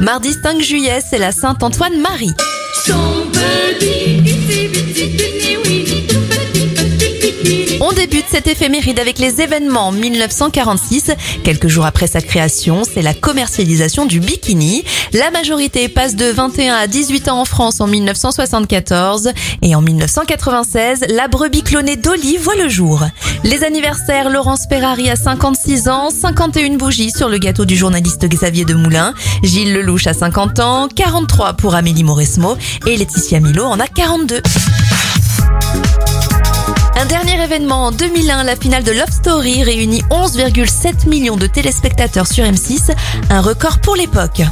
[0.00, 2.34] Mardi 5 juillet, c'est la Saint-Antoine-Marie.
[7.98, 11.10] Débute cette éphéméride avec les événements 1946.
[11.42, 14.84] Quelques jours après sa création, c'est la commercialisation du bikini.
[15.12, 19.30] La majorité passe de 21 à 18 ans en France en 1974.
[19.62, 23.02] Et en 1996, la brebis clonée Dolly voit le jour.
[23.42, 28.64] Les anniversaires, Laurence Ferrari a 56 ans, 51 bougies sur le gâteau du journaliste Xavier
[28.64, 29.12] Demoulin.
[29.42, 32.56] Gilles Lelouch a 50 ans, 43 pour Amélie Mauresmo
[32.86, 34.40] et Laetitia Milo en a 42.
[37.00, 42.26] Un dernier événement en 2001, la finale de Love Story réunit 11,7 millions de téléspectateurs
[42.26, 42.90] sur M6,
[43.30, 44.42] un record pour l'époque.